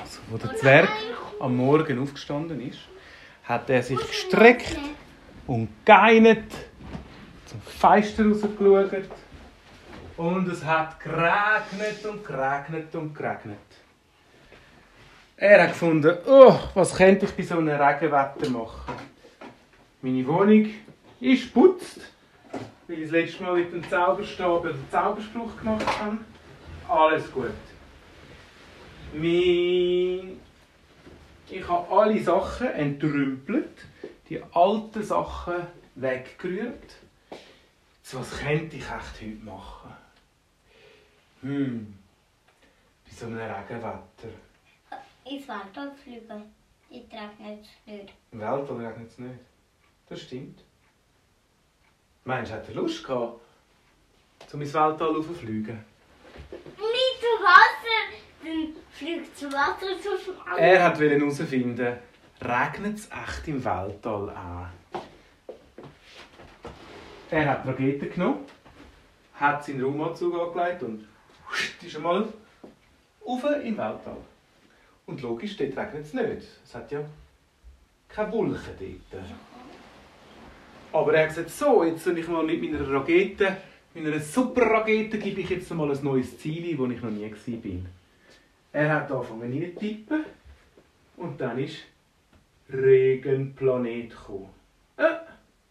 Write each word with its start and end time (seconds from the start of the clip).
Also, 0.00 0.20
wo 0.30 0.36
der 0.36 0.56
Zwerg 0.56 0.88
am 1.40 1.56
Morgen 1.56 2.02
aufgestanden 2.02 2.60
ist, 2.68 2.80
hat 3.44 3.70
er 3.70 3.82
sich 3.82 3.98
gestreckt 3.98 4.78
und 5.46 5.68
geinert, 5.84 6.52
zum 7.46 7.60
Fenster 7.62 8.26
rausgeschaut 8.26 9.08
und 10.16 10.48
es 10.48 10.64
hat 10.64 11.00
geregnet 11.00 12.04
und 12.04 12.24
geregnet 12.24 12.94
und 12.94 13.14
geregnet. 13.14 13.58
Er 15.36 15.62
hat 15.62 15.68
gefunden, 15.70 16.18
oh, 16.26 16.58
was 16.74 16.94
könnte 16.96 17.26
ich 17.26 17.32
bei 17.32 17.42
so 17.44 17.58
einem 17.58 17.80
Regenwetter 17.80 18.50
machen? 18.50 18.94
Meine 20.02 20.26
Wohnung 20.26 20.66
ist 21.20 21.54
putzt, 21.54 22.00
weil 22.88 22.98
ich 22.98 23.02
das 23.04 23.12
letzte 23.12 23.42
Mal 23.44 23.54
mit 23.54 23.72
dem 23.72 23.88
Zauberstab 23.88 24.62
den 24.64 24.90
Zauberspruch 24.90 25.56
gemacht 25.56 25.86
habe. 26.00 26.18
Alles 26.88 27.30
gut. 27.32 27.52
Mein 29.12 30.38
ich 31.50 31.66
habe 31.66 31.90
alle 31.90 32.22
Sachen 32.22 32.68
entrümpelt, 32.68 33.86
die 34.28 34.42
alten 34.52 35.02
Sachen 35.02 35.66
weggerührt. 35.94 36.96
Jetzt, 37.30 38.14
was 38.14 38.38
könnte 38.38 38.76
ich 38.76 38.82
echt 38.82 39.22
heute 39.22 39.44
machen? 39.44 39.96
Hm, 41.40 41.98
bei 43.06 43.12
so 43.14 43.26
einem 43.26 43.38
Regenwetter. 43.38 44.02
Ins 45.24 45.48
Weltall 45.48 45.92
fliegen. 46.02 46.54
Ich 46.90 47.04
regnet 47.12 47.64
es 47.64 47.92
nicht. 47.92 48.12
Im 48.32 48.40
Weltall 48.40 48.86
regnet 48.86 49.10
es 49.10 49.18
nicht. 49.18 49.40
Das 50.08 50.20
stimmt. 50.20 50.64
Meinst 52.24 52.50
du, 52.50 52.56
hat 52.56 52.68
er 52.68 52.74
Lust 52.74 53.04
gehabt, 53.04 53.40
um 54.52 54.60
ins 54.60 54.74
Weltall 54.74 55.14
rauszufliegen? 55.14 55.82
Nicht 56.50 57.20
zu 57.20 57.42
Wasser! 57.42 58.18
Dann 58.42 58.76
fliegt 58.98 59.38
zu 59.38 59.46
Wasser 59.52 60.00
zu 60.02 60.18
schwammen. 60.18 60.58
Er 60.58 60.84
hat 60.84 60.98
herausfinden, 60.98 61.96
regnet 62.42 62.98
es 62.98 63.06
echt 63.06 63.48
im 63.48 63.64
Weltall 63.64 64.30
an? 64.30 64.70
Er 67.30 67.50
hat 67.50 67.64
die 67.64 67.68
Rakete 67.68 68.08
genommen, 68.08 68.40
hat 69.34 69.64
seinen 69.64 69.84
Raumanzug 69.84 70.34
angelegt 70.34 70.82
und 70.82 71.06
ist 71.82 71.96
einmal 71.96 72.28
rauf 73.24 73.42
den 73.42 73.76
Weltall. 73.76 74.16
Und 75.06 75.22
logisch, 75.22 75.56
dort 75.56 75.76
regnet 75.76 76.04
es 76.04 76.12
nicht. 76.12 76.48
Es 76.64 76.74
hat 76.74 76.90
ja 76.90 77.00
keine 78.08 78.32
Wolken 78.32 78.58
dort. 79.10 79.24
Aber 80.92 81.14
er 81.14 81.22
hat 81.22 81.28
gesagt, 81.28 81.50
so, 81.50 81.84
jetzt 81.84 82.02
soll 82.02 82.18
ich 82.18 82.26
mal 82.26 82.42
mit 82.42 82.62
meiner 82.62 82.90
Rakete, 82.90 83.58
meiner 83.94 84.18
Superrakete, 84.18 85.18
gebe 85.18 85.42
ich 85.42 85.50
jetzt 85.50 85.70
mal 85.72 85.90
ein 85.90 86.02
neues 86.02 86.38
Ziel, 86.38 86.76
wo 86.78 86.86
ich 86.86 87.00
noch 87.00 87.10
nie 87.10 87.30
war. 87.30 87.97
Er 88.78 88.94
hat 88.94 89.10
angefangen 89.10 89.52
reinzutippen 89.52 90.24
und 91.16 91.40
dann 91.40 91.58
ist 91.58 91.78
Regenplanet 92.72 94.10
gekommen. 94.10 94.50
Ah, 94.96 95.18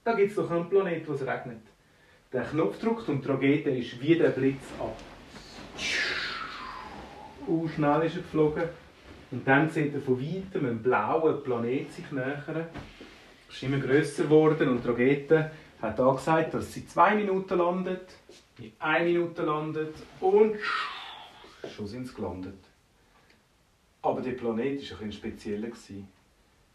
da 0.04 0.12
gibt 0.12 0.32
es 0.32 0.36
doch 0.36 0.52
einen 0.52 0.68
Planet, 0.68 1.08
wo 1.08 1.14
es 1.14 1.22
regnet. 1.22 1.62
Der 2.34 2.44
Knopf 2.44 2.78
drückt 2.80 3.08
und 3.08 3.24
die 3.24 3.30
Rakete 3.30 3.70
ist 3.70 4.02
wie 4.02 4.18
der 4.18 4.32
Blitz 4.32 4.74
ab. 4.78 4.98
Uh, 7.48 7.66
schnell 7.70 8.02
ist 8.02 8.18
er 8.18 8.24
geflogen. 8.24 8.64
Und 9.32 9.48
dann 9.48 9.70
sieht 9.70 9.94
er 9.94 10.02
von 10.02 10.20
weitem 10.20 10.66
einen 10.66 10.84
blauen 10.84 11.42
Planet 11.44 11.90
sich 11.94 12.12
nähern. 12.12 12.68
Ist 13.50 13.64
immer 13.64 13.78
grösser 13.78 14.24
geworden 14.24 14.68
und 14.68 14.84
die 14.84 14.88
Rakete 14.90 15.52
hat 15.82 15.98
angesagt, 15.98 16.54
dass 16.56 16.74
sie 16.74 16.86
zwei 16.86 17.16
Minuten 17.16 17.58
landet, 17.58 18.18
in 18.60 18.74
eine 18.80 19.06
Minute 19.06 19.44
landet 19.44 19.96
und 20.20 20.58
schon 21.74 21.88
sind 21.88 22.06
sie 22.06 22.14
gelandet. 22.14 22.67
Aber 24.08 24.22
der 24.22 24.32
Planet 24.32 24.90
war 24.94 25.02
ein 25.02 25.12
spezieller. 25.12 25.68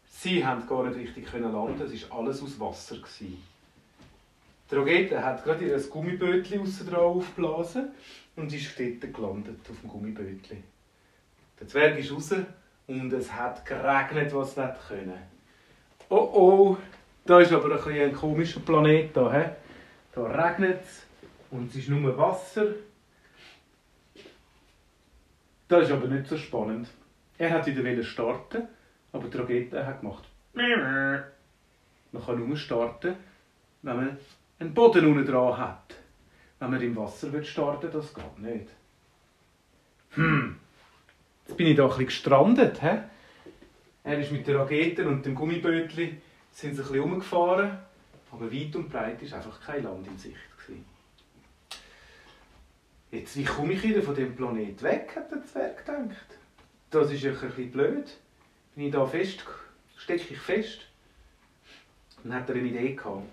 Sie 0.05 0.41
konnten 0.41 0.67
gar 0.67 0.83
nicht 0.83 0.99
richtig 0.99 1.33
landen, 1.33 1.81
es 1.81 2.07
war 2.11 2.19
alles 2.19 2.43
aus 2.43 2.59
Wasser. 2.59 2.97
Die 3.19 4.75
Rakete 4.75 5.25
hat 5.25 5.43
gerade 5.43 5.65
ihr 5.65 5.79
Gummibötchen 5.79 6.61
aussen 6.61 6.87
dran 6.87 6.99
aufgeblasen 6.99 7.89
und 8.35 8.53
ist 8.53 8.79
dort 8.79 9.13
gelandet, 9.15 9.59
auf 9.67 9.81
dem 9.81 9.89
Gummibötchen. 9.89 10.63
Der 11.59 11.67
Zwerg 11.67 11.97
ist 11.97 12.11
raus 12.11 12.35
und 12.85 13.11
es 13.11 13.33
hat 13.33 13.65
geregnet, 13.65 14.31
was 14.35 14.51
es 14.51 14.57
nicht 14.57 14.87
können. 14.87 15.23
Oh 16.09 16.29
oh, 16.33 16.77
da 17.25 17.39
ist 17.39 17.51
aber 17.51 17.83
ein, 17.83 17.99
ein 17.99 18.13
komischer 18.13 18.59
Planet. 18.59 19.17
Da, 19.17 19.33
he? 19.33 19.49
da 20.13 20.21
regnet 20.21 20.83
es 20.83 21.01
und 21.49 21.71
es 21.71 21.77
ist 21.77 21.89
nur 21.89 22.15
Wasser. 22.15 22.67
Das 25.67 25.85
ist 25.85 25.91
aber 25.91 26.05
nicht 26.05 26.27
so 26.27 26.37
spannend. 26.37 26.87
Er 27.37 27.51
hat 27.51 27.65
wieder 27.65 28.03
starten, 28.03 28.67
aber 29.11 29.27
die 29.27 29.37
Rakete 29.37 29.85
hat 29.85 30.01
gemacht. 30.01 30.23
Man 30.53 32.25
kann 32.25 32.47
nur 32.47 32.57
starten, 32.57 33.15
wenn 33.81 33.95
man 33.95 34.17
einen 34.59 34.73
Boden 34.73 35.05
unten 35.07 35.25
dran 35.25 35.57
hat. 35.57 35.95
Wenn 36.59 36.71
man 36.71 36.81
im 36.81 36.95
Wasser 36.95 37.43
starten 37.43 37.83
will, 37.83 37.89
das 37.91 38.13
geht 38.13 38.39
nicht. 38.39 38.67
Hm, 40.11 40.57
jetzt 41.47 41.57
bin 41.57 41.67
ich 41.67 41.75
da 41.75 41.87
bisschen 41.87 42.05
gestrandet. 42.05 42.81
He? 42.81 42.99
Er 44.03 44.19
ist 44.19 44.31
mit 44.31 44.47
der 44.47 44.59
Rakete 44.59 45.07
und 45.07 45.25
dem 45.25 45.33
Gummibötli 45.33 46.21
sind 46.51 46.75
sie 46.75 46.81
ein 46.81 46.87
bisschen 46.87 46.99
umgefahren, 46.99 47.79
aber 48.31 48.51
weit 48.51 48.75
und 48.75 48.89
breit 48.89 49.21
ist 49.23 49.33
einfach 49.33 49.59
kein 49.59 49.83
Land 49.83 50.07
in 50.07 50.17
Sicht. 50.17 50.37
Jetzt, 53.13 53.37
wie 53.37 53.43
komme 53.43 53.73
ich 53.73 53.83
wieder 53.83 54.01
von 54.01 54.15
dem 54.15 54.35
Planet 54.35 54.81
weg, 54.81 55.13
hat 55.15 55.31
der 55.31 55.43
Zwerg 55.43 55.85
gedacht. 55.85 56.39
Das 56.93 57.11
ist 57.11 57.25
ein 57.25 57.33
bisschen 57.33 57.71
blöd. 57.71 58.05
Bin 58.75 58.85
ich 58.85 58.91
da 58.91 59.03
fest, 59.03 59.43
stecke 59.97 60.35
ich 60.35 60.39
fest. 60.39 60.81
Dann 62.23 62.35
hat 62.35 62.47
er 62.49 62.55
eine 62.55 62.67
Idee 62.67 62.93
gehabt. 62.93 63.23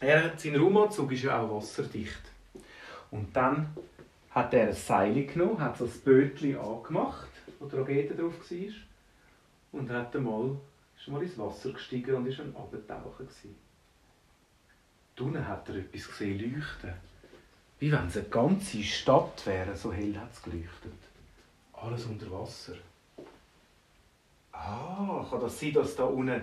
Er 0.00 0.24
hat, 0.24 0.40
sein 0.40 0.56
Raumanzug 0.56 1.12
ist 1.12 1.22
ja 1.22 1.40
auch 1.40 1.58
wasserdicht. 1.58 2.20
Und 3.12 3.36
dann 3.36 3.68
hat 4.32 4.52
er 4.52 4.66
ein 4.66 4.72
Seil 4.72 5.26
genommen, 5.26 5.60
hat 5.60 5.78
so 5.78 5.84
ein 5.84 5.92
Bötchen 6.04 6.58
angemacht, 6.58 7.28
wo 7.60 7.66
die 7.66 7.76
Rakete 7.76 8.16
drauf 8.16 8.50
war, 8.50 9.80
und 9.80 9.88
hat 9.88 10.16
einmal, 10.16 10.56
ist 10.98 11.06
mal 11.06 11.22
ins 11.22 11.38
Wasser 11.38 11.70
gestiegen 11.70 12.16
und 12.16 12.26
war 12.26 12.44
ein 12.44 12.56
Abtauchen. 12.56 13.28
Unten 15.20 15.46
hat 15.46 15.68
er 15.68 15.76
etwas 15.76 16.08
gesehen 16.08 16.52
leuchten. 16.52 16.94
Wie 17.78 17.92
wenn 17.92 18.08
es 18.08 18.16
eine 18.16 18.26
ganze 18.26 18.82
Stadt 18.82 19.46
wäre, 19.46 19.76
so 19.76 19.92
hell 19.92 20.18
hat 20.18 20.32
es 20.32 20.42
geleuchtet. 20.42 21.11
Alles 21.82 22.04
unter 22.04 22.30
Wasser. 22.30 22.74
Ah, 24.52 25.26
kann 25.28 25.40
das 25.40 25.58
sein, 25.58 25.72
dass 25.72 25.96
da 25.96 26.04
unten, 26.04 26.42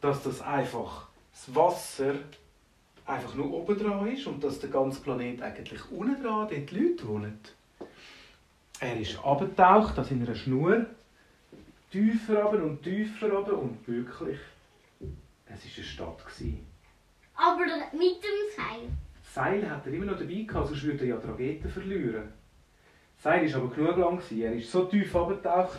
dass 0.00 0.22
das 0.22 0.40
einfach 0.40 1.08
das 1.32 1.54
Wasser 1.54 2.14
einfach 3.04 3.34
nur 3.34 3.52
oben 3.52 3.76
dran 3.76 4.06
ist 4.06 4.26
und 4.28 4.44
dass 4.44 4.60
der 4.60 4.70
ganze 4.70 5.00
Planet 5.00 5.42
eigentlich 5.42 5.80
unten 5.90 6.22
dran 6.22 6.48
dort 6.48 6.70
die 6.70 6.76
Leute 6.76 7.08
wohnen? 7.08 7.38
Er 8.78 9.00
ist 9.00 9.18
abgetaucht, 9.24 9.98
das 9.98 10.12
in 10.12 10.24
einer 10.24 10.36
Schnur, 10.36 10.86
tiefer 11.90 12.44
runter 12.44 12.62
und 12.62 12.82
tiefer 12.82 13.32
runter 13.32 13.58
und 13.58 13.88
wirklich, 13.88 14.38
es 15.46 15.64
war 15.64 15.74
eine 15.76 15.84
Stadt. 15.84 16.24
Aber 17.34 17.64
mit 17.92 18.22
dem 18.22 18.54
Seil. 18.56 18.88
Das 19.20 19.34
Seil 19.34 19.68
hat 19.68 19.84
er 19.84 19.92
immer 19.92 20.04
noch 20.04 20.18
dabei 20.18 20.42
gehabt, 20.42 20.68
sonst 20.68 20.84
würde 20.84 21.00
er 21.00 21.06
ja 21.08 21.16
die 21.16 21.26
Rakete 21.26 21.68
verlieren. 21.68 22.37
Seil 23.18 23.52
war 23.52 23.62
aber 23.62 23.74
genug 23.74 23.96
lang. 23.96 24.22
Er 24.38 24.52
ist 24.54 24.70
so 24.70 24.84
tief 24.84 25.14
abgetaucht, 25.14 25.78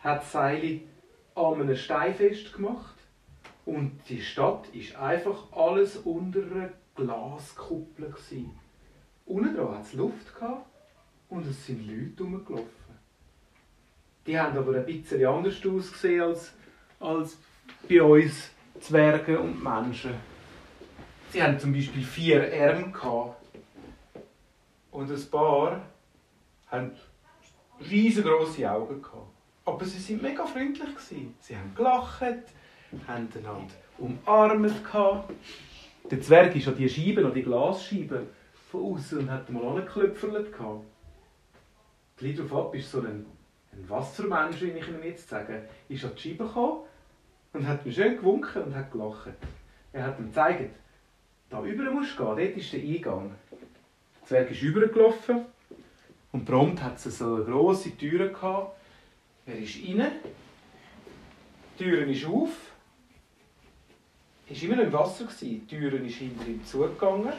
hat 0.00 0.22
das 0.22 0.32
Seil 0.32 0.80
an 1.34 1.60
einem 1.60 1.76
Stein 1.76 2.14
festgemacht 2.14 2.96
und 3.64 4.00
die 4.08 4.20
Stadt 4.20 4.66
war 4.72 5.02
einfach 5.02 5.52
alles 5.52 5.96
unter 5.98 6.40
einer 6.40 6.70
Glaskuppel. 6.96 8.12
Unten 9.26 9.54
dran 9.54 9.76
hat 9.76 9.84
es 9.84 9.92
Luft 9.92 10.26
und 11.28 11.46
es 11.46 11.66
sind 11.66 11.86
Leute 11.86 12.24
rumgelaufen. 12.24 12.68
Die 14.26 14.38
haben 14.38 14.58
aber 14.58 14.76
ein 14.76 14.86
bisschen 14.86 15.24
anders 15.24 15.64
ausgesehen 15.64 16.22
als, 16.22 16.52
als 16.98 17.38
bei 17.88 18.02
uns 18.02 18.50
Zwerge 18.80 19.38
und 19.38 19.62
Menschen. 19.62 20.14
Sie 21.30 21.42
hatten 21.42 21.58
zum 21.58 21.72
Beispiel 21.72 22.02
vier 22.02 22.52
Arme 22.52 22.92
und 24.90 25.10
ein 25.10 25.30
paar 25.30 25.80
haben 26.70 26.92
riesengroße 27.90 28.70
Augen 28.70 29.02
gehabt. 29.02 29.26
Aber 29.64 29.84
sie 29.84 29.98
sind 29.98 30.22
mega 30.22 30.44
freundlich 30.46 30.98
Sie 30.98 31.56
haben 31.56 31.74
gelacht, 31.74 32.22
haben 32.22 33.28
einander 33.34 33.74
umarmt. 33.98 34.72
Der 36.10 36.20
Zwerg 36.20 36.56
ist 36.56 36.68
an 36.68 36.76
die 36.76 36.88
Scheiben, 36.88 37.26
an 37.26 37.34
die 37.34 37.42
Glasscheiben 37.42 38.26
von 38.70 38.94
außen 38.94 39.18
und 39.18 39.30
hat 39.30 39.50
mal 39.50 39.64
angeklöpfert 39.64 40.52
gehabt. 40.52 40.84
Gleich 42.16 42.36
darauf 42.36 42.66
ab 42.66 42.74
ist 42.74 42.90
so 42.90 43.00
ein, 43.00 43.26
ein 43.72 43.88
Wassermensch, 43.88 44.60
wie 44.60 44.70
ich 44.70 44.88
Ihnen 44.88 45.02
jetzt 45.04 45.28
sage, 45.28 45.68
ist 45.88 46.04
an 46.04 46.12
die 46.16 46.20
Scheibe 46.20 46.44
gekommen 46.44 46.80
und 47.52 47.66
hat 47.66 47.84
mir 47.84 47.92
schön 47.92 48.16
gewunken 48.16 48.62
und 48.64 48.74
hat 48.74 48.90
gelacht. 48.90 49.30
Er 49.92 50.04
hat 50.04 50.18
ihm 50.18 50.26
gezeigt, 50.26 50.76
da 51.48 51.62
über 51.64 51.90
musst 51.90 52.18
du 52.18 52.24
gehen, 52.24 52.46
dort 52.46 52.56
ist 52.56 52.72
der 52.72 52.80
Eingang. 52.80 53.34
Der 53.50 54.26
Zwerg 54.26 54.50
ist 54.50 54.62
übergelaufen 54.62 55.46
Und 56.32 56.44
prompt 56.44 56.82
hat 56.82 57.04
es 57.04 57.18
so 57.18 57.34
eine 57.34 57.44
grosse 57.44 57.96
Tür 57.96 58.28
gehabt. 58.28 58.76
Er 59.46 59.58
ist 59.58 59.76
rein. 59.76 60.12
Die 61.78 61.84
Tür 61.84 62.06
ist 62.06 62.26
auf. 62.26 62.50
Er 64.48 64.56
war 64.56 64.62
immer 64.62 64.76
noch 64.76 64.84
im 64.84 64.92
Wasser. 64.92 65.28
Die 65.40 65.66
Tür 65.66 65.92
ist 66.00 66.16
hinter 66.16 66.46
ihm 66.46 66.64
zugegangen. 66.64 67.32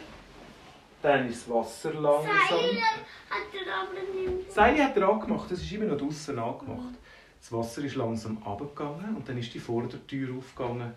Dann 1.02 1.28
ist 1.28 1.48
das 1.48 1.54
Wasser 1.54 1.94
langsam. 1.94 2.32
Seile 2.50 2.82
hat 3.30 3.54
er 3.54 3.76
aber 3.76 3.94
nicht. 4.14 4.48
Das 4.48 4.56
Seil 4.56 4.84
hat 4.84 4.98
er 4.98 5.10
angemacht, 5.10 5.50
das 5.50 5.62
ist 5.62 5.72
immer 5.72 5.86
noch 5.86 5.98
draußen 5.98 6.38
angemacht. 6.38 6.96
Das 7.40 7.52
Wasser 7.52 7.84
ist 7.84 7.96
langsam 7.96 8.38
abgegangen 8.44 9.16
und 9.16 9.28
dann 9.28 9.38
ist 9.38 9.54
die 9.54 9.60
Vordertür 9.60 10.38
aufgegangen. 10.38 10.94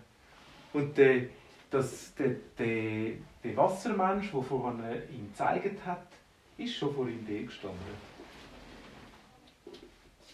Und 0.73 0.95
der, 0.97 1.23
das, 1.71 2.13
der, 2.13 2.35
der, 2.59 3.13
der 3.43 3.57
Wassermensch, 3.57 4.31
der 4.31 4.41
vorhin 4.43 4.79
ihm 5.11 5.29
gezeigt 5.29 5.83
hat, 5.85 6.07
ist 6.57 6.75
schon 6.75 6.93
vor 6.93 7.07
ihm 7.07 7.25
gestanden. 7.25 7.79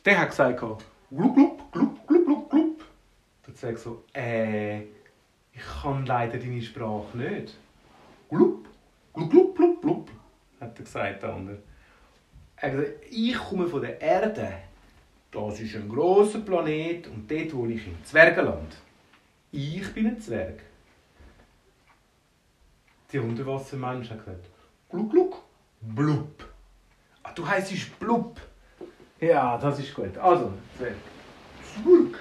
Der 0.06 0.20
hat 0.20 0.30
gesagt, 0.30 0.60
glup, 0.60 0.84
glup, 1.10 1.72
glup, 1.72 2.08
glup, 2.08 2.26
glup, 2.26 2.50
glup. 2.50 2.86
Der 3.46 3.54
sagt 3.54 3.80
so, 3.80 4.04
äh, 4.14 4.82
ich 4.82 5.62
kann 5.82 6.06
leider 6.06 6.38
deine 6.38 6.62
Sprache 6.62 7.18
nicht. 7.18 7.58
Glup, 8.30 8.68
glup, 9.14 9.30
glup, 9.30 9.56
glup, 9.56 9.82
glup, 9.82 10.12
hat 10.60 10.78
er 10.78 10.84
gesagt, 10.84 11.24
der 11.24 11.34
andere. 11.34 11.58
Er 12.56 12.72
hat 12.72 12.78
gesagt, 12.78 13.00
ich 13.10 13.36
komme 13.36 13.68
von 13.68 13.82
der 13.82 14.00
Erde. 14.02 14.54
Das 15.32 15.60
ist 15.60 15.76
ein 15.76 15.88
großer 15.88 16.40
Planet 16.40 17.08
und 17.08 17.30
dort 17.30 17.54
wohne 17.54 17.74
ich 17.74 17.88
im 17.88 18.04
Zwergenland. 18.04 18.76
Ich 19.52 19.94
bin 19.94 20.08
ein 20.08 20.20
Zwerg. 20.20 20.62
Die 23.12 23.20
Unterwassermensch 23.20 24.10
hat 24.10 24.20
gesagt, 24.20 24.50
gluck, 24.90 25.12
gluck, 25.12 25.44
blub. 25.82 26.46
Ah, 27.24 27.32
du 27.34 27.48
heisst 27.48 28.00
blub. 28.00 28.40
Ja, 29.20 29.58
das 29.58 29.80
ist 29.80 29.94
gut. 29.94 30.18
Also, 30.18 30.52
Zwerg. 30.78 30.96
Zwurg. 31.64 32.20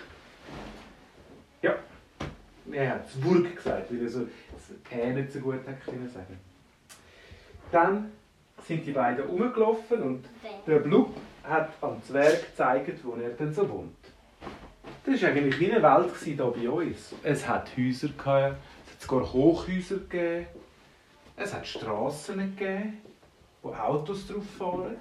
Ja. 1.63 1.75
Er 2.71 2.91
hat 2.91 3.11
Zwurg 3.11 3.57
gesagt, 3.57 3.91
weil 3.91 4.03
er 4.03 4.09
so 4.09 4.21
das 4.53 4.93
Ä 4.93 5.13
nicht 5.13 5.33
so 5.33 5.41
gut 5.41 5.67
hat 5.67 5.85
können 5.85 6.09
sagen. 6.09 6.39
Dann 7.73 8.13
sind 8.67 8.87
die 8.87 8.93
beiden 8.93 9.25
rumgelaufen 9.25 10.03
und 10.03 10.25
der 10.67 10.81
Blub 10.81 11.17
hat 11.43 11.71
am 11.81 12.03
Zwerg 12.03 12.51
gezeigt, 12.51 13.05
wo 13.05 13.15
er 13.15 13.31
denn 13.31 13.53
so 13.53 13.69
wohnt. 13.69 13.97
Das 15.05 15.23
war 15.23 15.31
eigentlich 15.31 15.59
wie 15.59 15.73
eine 15.73 15.83
Welt 15.83 16.13
hier 16.23 16.37
bei 16.37 16.69
uns. 16.69 17.15
Es 17.23 17.49
hat 17.49 17.71
Häuser, 17.77 18.09
gehabt, 18.09 18.57
es 18.87 18.93
hat 18.93 19.01
sogar 19.01 19.33
Hochhäuser 19.33 19.99
gegeben, 19.99 20.47
es 21.37 21.55
hat 21.55 21.67
Strassen 21.67 22.57
gegeben, 22.57 22.99
wo 23.63 23.73
Autos 23.73 24.27
drauf 24.27 24.45
fahren. 24.59 24.97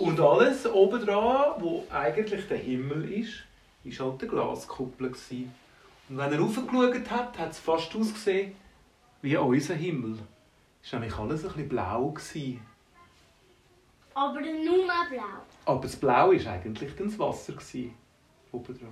Und 0.00 0.20
alles 0.20 0.66
obendran, 0.66 1.60
wo 1.60 1.84
eigentlich 1.90 2.46
der 2.48 2.58
Himmel 2.58 3.12
ist, 3.12 3.44
war 3.84 4.06
halt 4.10 4.22
eine 4.22 4.30
Glaskuppel. 4.30 5.08
gewesen. 5.10 5.52
Und 6.08 6.18
wenn 6.18 6.32
er 6.32 6.40
raufgeschaut 6.40 7.10
hat, 7.10 7.38
hat 7.38 7.50
es 7.52 7.58
fast 7.58 7.94
ausgesehen 7.94 8.52
wie 9.22 9.36
unser 9.36 9.74
Himmel. 9.74 10.18
Es 10.82 10.92
war 10.92 11.00
nämlich 11.00 11.18
alles 11.18 11.44
ein 11.44 11.48
bisschen 11.52 11.68
blau. 11.68 12.08
Gewesen. 12.08 12.60
Aber 14.14 14.40
nur 14.40 14.84
blau. 14.84 15.22
Aber 15.66 15.82
das 15.82 15.96
Blau 15.96 16.32
war 16.32 16.52
eigentlich 16.52 16.96
das 16.96 17.18
Wasser. 17.18 17.52
Gewesen, 17.52 17.94
obendran. 18.50 18.90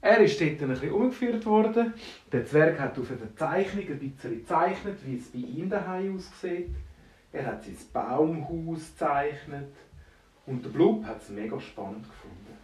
Er 0.00 0.20
ist 0.20 0.40
dort 0.40 0.62
ein 0.62 0.68
bisschen 0.68 0.92
umgeführt 0.92 1.44
worden. 1.44 1.92
Der 2.30 2.46
Zwerg 2.46 2.78
hat 2.78 2.96
auf 2.96 3.10
einer 3.10 3.34
Zeichnung 3.34 3.84
ein 3.88 3.98
bisschen 3.98 4.38
gezeichnet, 4.38 4.98
wie 5.04 5.16
es 5.16 5.28
bei 5.30 5.38
ihm 5.38 5.68
daheim 5.68 6.16
aussieht. 6.16 6.70
Er 7.32 7.46
hat 7.46 7.64
sein 7.64 7.76
Baumhaus 7.92 8.90
gezeichnet. 8.92 9.72
Und 10.46 10.64
der 10.64 10.70
Blub 10.70 11.04
hat 11.04 11.20
es 11.20 11.28
mega 11.28 11.60
spannend 11.60 12.04
gefunden. 12.08 12.56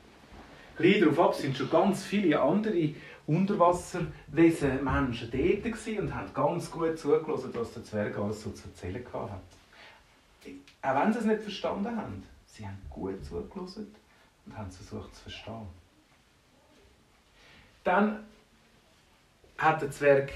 Gleich 0.77 1.01
darauf 1.01 1.21
ab 1.21 1.35
sind 1.35 1.57
schon 1.57 1.71
ganz 1.71 2.03
viele 2.03 2.41
andere 2.41 2.95
Unterwasserwesen 3.27 4.83
Menschen 4.83 5.31
dort 5.31 5.99
und 5.99 6.15
haben 6.15 6.35
ganz 6.35 6.71
gut 6.71 6.99
zugelassen, 6.99 7.51
was 7.55 7.75
der 7.75 7.85
Zwerg 7.85 8.19
alles 8.19 8.43
so 8.43 8.51
zu 8.51 8.69
erzählen 8.69 9.05
hat. 9.13 9.41
Auch 10.83 11.01
wenn 11.01 11.13
sie 11.13 11.19
es 11.19 11.25
nicht 11.25 11.43
verstanden 11.43 11.97
haben, 11.97 12.23
sie 12.47 12.67
haben 12.67 12.81
gut 12.91 13.25
zugelassen 13.25 13.95
und 14.47 14.57
haben 14.57 14.71
versucht 14.71 15.15
zu 15.15 15.23
verstehen. 15.23 15.69
Dann 17.85 18.25
hat 19.59 19.83
der 19.83 19.91
Zwerg 19.91 20.33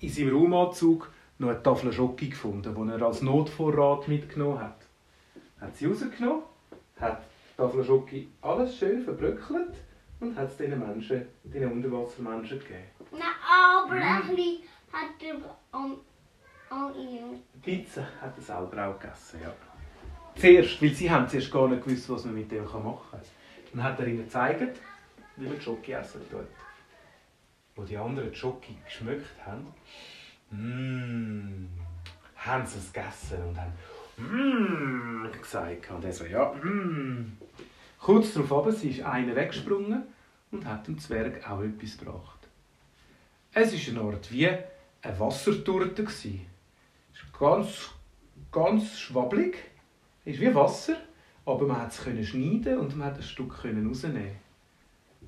in 0.00 0.08
seinem 0.08 0.34
Raumanzug 0.34 1.10
noch 1.40 1.48
eine 1.48 1.62
Tafel 1.62 1.92
Schoki 1.92 2.28
gefunden, 2.28 2.74
die 2.74 2.92
er 2.92 3.02
als 3.02 3.22
Notvorrat 3.22 4.06
mitgenommen 4.08 4.60
hat. 4.60 4.76
Er 5.58 5.66
hat 5.68 5.76
sie 5.76 5.86
rausgenommen, 5.86 6.42
hat 7.00 7.22
die 7.52 7.56
Tafel 7.56 7.84
Schoki 7.84 8.28
alles 8.42 8.76
schön 8.76 9.02
verbröckelt 9.02 9.74
und 10.20 10.36
hat 10.36 10.48
es 10.50 10.56
diesen 10.58 10.78
Menschen, 10.78 11.26
diesen 11.44 11.72
Unterwassermenschen 11.72 12.58
gegeben. 12.58 12.84
Nein, 13.12 13.22
aber 13.50 13.94
Mhm. 13.94 14.02
ein 14.02 14.20
bisschen 14.36 14.62
hat 14.92 15.22
er 15.22 15.34
an, 15.72 15.96
an 16.68 16.94
ihm. 16.94 17.40
Die 17.54 17.58
Pizza 17.76 18.02
hat 18.20 18.36
er 18.36 18.42
selber 18.42 18.86
auch 18.88 18.98
gegessen, 19.00 19.40
ja. 19.42 19.52
Zuerst, 20.36 20.80
weil 20.82 20.90
sie 20.90 21.10
haben 21.10 21.28
zuerst 21.28 21.50
gar 21.50 21.68
nicht 21.68 21.84
gewusst, 21.84 22.08
was 22.10 22.24
man 22.26 22.34
mit 22.34 22.50
dem 22.52 22.64
machen 22.64 22.98
kann. 23.10 23.20
Dann 23.72 23.82
hat 23.82 23.98
er 24.00 24.06
ihnen 24.06 24.24
gezeigt, 24.24 24.78
wie 25.36 25.46
man 25.46 25.60
Schoki 25.60 25.92
essen 25.92 26.20
tut. 26.30 26.46
Wo 27.76 27.82
die 27.84 27.96
anderen 27.96 28.30
die 28.30 28.36
Schoki 28.36 28.76
geschmeckt 28.84 29.26
haben, 29.46 29.66
mm, 30.50 31.66
haben 32.36 32.66
sie 32.66 32.78
es 32.78 32.92
gegessen 32.92 33.38
und 33.48 33.58
haben 33.58 33.72
mm, 34.16 35.40
gesagt. 35.40 35.90
Und 35.90 36.04
er 36.04 36.12
so, 36.12 36.24
ja, 36.24 36.52
mm. 36.52 37.36
Kurz 38.00 38.32
darauf 38.32 38.52
aber, 38.52 38.70
ist 38.70 39.02
einer 39.02 39.36
weggesprungen 39.36 40.04
und 40.50 40.64
hat 40.64 40.88
dem 40.88 40.98
Zwerg 40.98 41.48
auch 41.48 41.62
etwas 41.62 41.98
gebracht. 41.98 42.48
Es 43.52 43.72
war 43.72 44.02
eine 44.02 44.14
Art 44.14 44.32
wie 44.32 44.48
eine 44.48 45.20
Wassertorte. 45.20 46.06
ganz, 47.38 47.90
ganz 48.50 48.98
schwabbelig. 48.98 49.58
Ist 50.24 50.40
wie 50.40 50.54
Wasser, 50.54 50.96
aber 51.44 51.66
man 51.66 51.88
konnte 51.90 52.20
es 52.20 52.28
schneiden 52.28 52.78
und 52.78 52.96
man 52.96 53.08
konnte 53.08 53.20
ein 53.20 53.22
Stück 53.22 53.64
rausnehmen. 53.64 54.36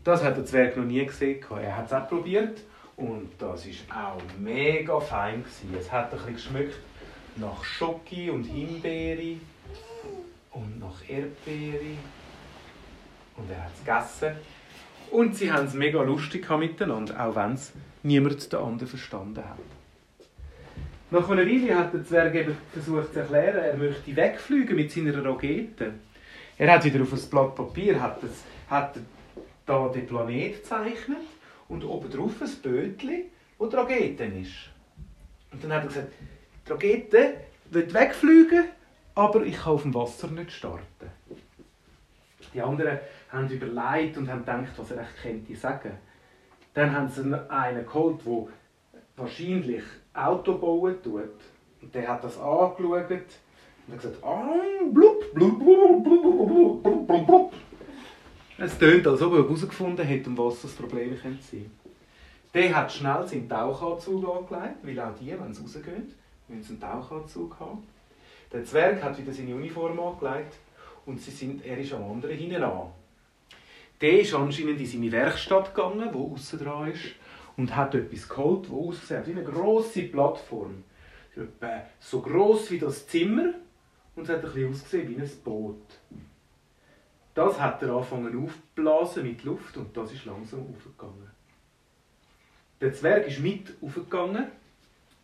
Das 0.04 0.24
hat 0.24 0.36
der 0.36 0.44
Zwerg 0.44 0.76
noch 0.76 0.84
nie 0.84 1.04
gesehen. 1.04 1.44
Er 1.50 1.76
hat 1.76 1.86
es 1.86 1.92
auch 1.92 2.08
probiert 2.08 2.62
und 2.96 3.30
das 3.38 3.66
war 3.66 4.14
auch 4.14 4.22
mega 4.38 5.00
fein. 5.00 5.42
gewesen. 5.42 5.76
Es 5.78 5.90
hat 5.90 6.12
ein 6.12 6.18
bisschen 6.18 6.34
geschmeckt 6.34 6.78
nach 7.36 7.64
Schoki 7.64 8.30
und 8.30 8.44
Himbeere 8.44 9.38
und 10.52 10.78
nach 10.78 11.08
Erdbeere. 11.08 11.96
Und 13.36 13.50
er 13.50 13.64
hat 13.64 13.72
es 13.74 13.84
gegessen. 13.84 14.36
Und 15.10 15.36
sie 15.36 15.52
haben 15.52 15.66
es 15.66 15.74
mega 15.74 16.02
lustig 16.02 16.48
miteinander, 16.50 17.18
auch 17.24 17.34
wenn 17.34 17.54
es 17.54 17.72
niemand 18.02 18.52
den 18.52 18.60
anderen 18.60 18.88
verstanden 18.88 19.44
hat. 19.44 19.58
Nach 21.10 21.28
einer 21.28 21.44
Weile 21.44 21.74
hat 21.76 21.92
der 21.92 22.04
Zwerg 22.04 22.34
eben 22.34 22.56
versucht 22.72 23.12
zu 23.12 23.20
erklären, 23.20 23.58
er 23.58 23.76
möchte 23.76 24.16
wegfliegen 24.16 24.76
mit 24.76 24.90
seiner 24.90 25.22
Rakete. 25.22 25.92
Er 26.56 26.72
hat 26.72 26.84
wieder 26.84 27.02
auf 27.02 27.12
ein 27.12 27.30
Blatt 27.30 27.54
Papier 27.54 28.00
hat 28.00 28.22
das, 28.22 28.30
hat 28.70 28.96
da 29.66 29.88
den 29.88 30.06
Planet 30.06 30.62
gezeichnet 30.62 31.18
und 31.68 31.84
oben 31.84 32.10
drauf 32.10 32.40
ein 32.40 32.50
Bötchen, 32.62 33.24
wo 33.58 33.66
Rakete 33.66 34.24
ist. 34.24 34.70
Und 35.52 35.62
dann 35.62 35.72
hat 35.72 35.82
er 35.82 35.88
gesagt, 35.88 36.12
Rakete 36.66 37.34
will 37.70 37.92
wegfliegen, 37.92 38.64
aber 39.14 39.44
ich 39.44 39.56
kann 39.56 39.72
auf 39.72 39.82
dem 39.82 39.94
Wasser 39.94 40.28
nicht 40.28 40.52
starten. 40.52 41.10
Die 42.54 42.60
anderen 42.60 42.98
haben 43.30 43.48
überlegt 43.48 44.18
und 44.18 44.30
haben 44.30 44.40
gedacht, 44.40 44.72
was 44.76 44.90
er 44.90 45.02
echt 45.02 45.22
könnte 45.22 45.56
sagen. 45.56 45.92
Dann 46.74 46.94
haben 46.94 47.08
sie 47.08 47.50
einen 47.50 47.86
geholt, 47.86 48.20
der 48.26 48.48
wahrscheinlich 49.16 49.82
Auto 50.14 50.58
bauen 50.58 51.02
tut. 51.02 51.30
Und 51.80 51.94
der 51.94 52.08
hat 52.08 52.24
das 52.24 52.38
angeschaut 52.38 53.10
und 53.10 53.94
hat 53.94 54.00
gesagt, 54.00 54.22
ah, 54.22 54.60
blub, 54.90 55.34
blub, 55.34 55.58
blub, 55.58 56.04
blub, 56.04 56.22
blub, 56.32 56.82
blub, 56.82 57.06
blub, 57.06 57.26
blub. 57.26 57.52
Es 58.64 58.78
tönt, 58.78 59.04
als 59.08 59.20
ob 59.20 59.32
er 59.32 59.42
herausgefunden 59.42 60.06
hätte, 60.06 60.30
um 60.30 60.38
was 60.38 60.62
das 60.62 60.70
Problem 60.70 61.18
könnte 61.20 61.42
sein 61.42 61.68
Der 62.54 62.72
hat 62.72 62.92
schnell 62.92 63.26
seinen 63.26 63.48
Tauchanzug 63.48 64.24
angelegt, 64.24 64.76
weil 64.84 65.00
auch 65.00 65.16
die, 65.20 65.32
wenn 65.32 65.52
sie 65.52 65.62
rausgehen, 65.62 66.14
müssen 66.46 66.80
einen 66.80 66.80
Tauchanzug 66.80 67.58
haben. 67.58 67.82
Der 68.52 68.64
Zwerg 68.64 69.02
hat 69.02 69.18
wieder 69.18 69.32
seine 69.32 69.56
Uniform 69.56 69.98
angelegt 69.98 70.54
und 71.06 71.20
sie 71.20 71.32
sind, 71.32 71.66
er 71.66 71.76
ist 71.76 71.92
am 71.92 72.08
anderen 72.08 72.36
hinten 72.36 72.62
an. 72.62 72.92
Der 74.00 74.20
ist 74.20 74.32
anscheinend 74.32 74.78
in 74.78 74.86
seine 74.86 75.10
Werkstatt 75.10 75.74
gegangen, 75.74 76.10
die 76.12 76.16
außen 76.16 76.60
dran 76.60 76.92
ist, 76.92 77.16
und 77.56 77.74
hat 77.74 77.96
etwas 77.96 78.28
geholt, 78.28 78.66
das 78.66 78.72
aussieht 78.72 79.26
wie 79.26 79.32
eine 79.32 79.42
grosse 79.42 80.02
Plattform. 80.04 80.84
So 81.98 82.20
gross 82.20 82.70
wie 82.70 82.78
das 82.78 83.08
Zimmer 83.08 83.54
und 84.14 84.22
es 84.22 84.28
hat 84.28 84.36
ein 84.36 84.52
bisschen 84.52 84.70
ausgesehen 84.70 85.08
wie 85.08 85.20
ein 85.20 85.30
Boot. 85.42 85.82
Das 87.34 87.58
hat 87.58 87.82
er 87.82 87.90
angefangen 87.90 88.44
aufzublasen 88.44 89.22
mit 89.22 89.44
Luft 89.44 89.76
und 89.78 89.96
das 89.96 90.12
ist 90.12 90.26
langsam 90.26 90.66
aufgegangen. 90.68 91.30
Der 92.80 92.92
Zwerg 92.92 93.26
ist 93.26 93.40
mit 93.40 93.74
aufgegangen. 93.80 94.48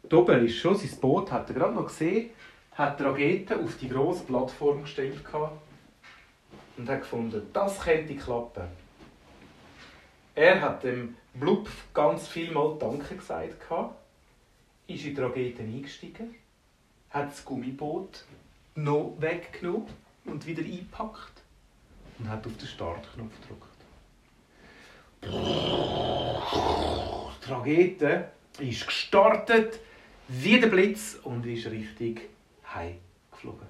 Da 0.09 0.17
oben 0.17 0.47
ist 0.47 0.57
schon 0.57 0.77
sein 0.77 1.01
Boot, 1.01 1.31
hat 1.31 1.51
er 1.51 1.55
gerade 1.55 1.75
noch 1.75 1.89
gesehen, 1.89 2.31
hat 2.73 2.99
die 2.99 3.03
Rakete 3.03 3.59
auf 3.59 3.77
die 3.77 3.89
grosse 3.89 4.25
Plattform 4.25 4.83
gestellt 4.83 5.21
und 6.79 6.89
hat 6.89 7.01
gefunden, 7.01 7.43
das 7.53 7.81
könnte 7.81 8.15
klappen. 8.15 8.69
Er 10.35 10.61
hat 10.63 10.85
dem 10.85 11.17
Blub 11.35 11.69
ganz 11.93 12.29
viel 12.29 12.53
Mal 12.53 12.77
Danke 12.79 13.17
gesagt, 13.17 13.67
ist 14.87 15.05
in 15.05 15.15
die 15.15 15.21
Rakete 15.21 15.63
eingestiegen, 15.63 16.37
hat 17.11 17.33
das 17.33 17.45
Gummiboot 17.45 18.25
noch 18.77 19.17
weggenommen 19.19 19.89
und 20.25 20.47
wieder 20.47 20.63
eingepackt 20.63 21.43
und 22.19 22.29
hat 22.29 22.47
auf 22.47 22.57
den 22.57 22.67
Startknopf 22.67 23.33
gedrückt. 23.41 23.65
Die 27.45 27.51
Rakete 27.51 28.29
ist 28.59 28.87
gestartet 28.87 29.81
wie 30.29 30.61
der 30.61 30.69
Blitz 30.69 31.19
und 31.23 31.47
ist 31.47 31.67
richtig 31.67 32.29
heimgeflogen. 32.73 33.67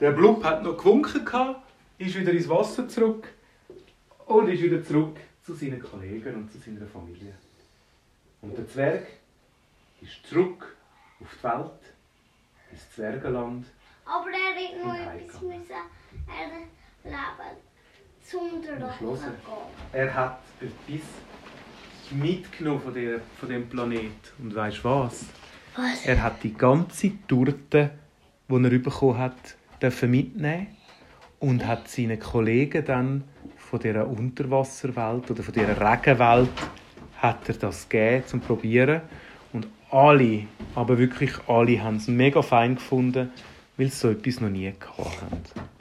Der 0.00 0.12
Blub 0.12 0.44
hat 0.44 0.62
noch 0.62 0.76
gewunken, 0.76 1.56
ist 1.98 2.14
wieder 2.14 2.32
ins 2.32 2.48
Wasser 2.48 2.88
zurück 2.88 3.32
und 4.26 4.48
ist 4.48 4.62
wieder 4.62 4.84
zurück 4.84 5.16
zu 5.44 5.54
seinen 5.54 5.82
Kollegen 5.82 6.34
und 6.34 6.52
zu 6.52 6.58
seiner 6.58 6.86
Familie. 6.86 7.34
Und 8.42 8.58
der 8.58 8.68
Zwerg 8.68 9.06
ist 10.02 10.26
zurück 10.26 10.76
auf 11.20 11.28
die 11.38 11.44
Welt, 11.44 11.94
ins 12.70 12.90
Zwergenland. 12.90 13.64
Aber 14.04 14.26
er 14.30 14.54
hat 14.54 14.84
noch 14.84 15.14
etwas 15.14 15.40
müssen 15.40 15.74
erleben, 17.06 17.56
zum 18.22 18.62
Drachen 18.62 19.32
Er 19.92 20.14
hat 20.14 20.40
etwas 20.60 21.06
mitgenommen 22.10 22.80
von, 22.80 22.94
der, 22.94 23.20
von 23.38 23.48
dem 23.48 23.68
Planet. 23.68 24.32
Und 24.38 24.54
weißt 24.54 24.78
du 24.78 24.84
was? 24.84 25.26
Was? 25.76 26.06
Er 26.06 26.22
hat 26.22 26.42
die 26.42 26.54
ganze 26.54 27.12
Torte, 27.26 27.90
die 28.48 28.64
er 28.64 28.78
bekommen 28.78 29.18
hat, 29.18 29.56
mitnehmen 30.02 30.68
und 31.38 31.66
hat 31.66 31.88
seinen 31.88 32.18
Kollegen 32.18 32.84
dann 32.84 33.24
von 33.56 33.80
dieser 33.80 34.06
Unterwasserwelt 34.06 35.30
oder 35.30 35.42
von 35.42 35.52
dieser 35.52 35.78
Regenwelt 35.78 36.50
hat 37.18 37.48
er 37.48 37.54
das 37.54 37.88
gegeben 37.88 38.26
zum 38.26 38.40
Probieren 38.40 39.02
und 39.52 39.66
alle, 39.90 40.46
aber 40.74 40.98
wirklich 40.98 41.32
alle, 41.46 41.82
haben 41.82 41.96
es 41.96 42.08
mega 42.08 42.42
fein 42.42 42.76
gefunden, 42.76 43.30
weil 43.76 43.88
sie 43.88 43.96
so 43.96 44.10
etwas 44.10 44.40
noch 44.40 44.48
nie 44.48 44.72
gehabt 44.72 45.22
haben. 45.22 45.75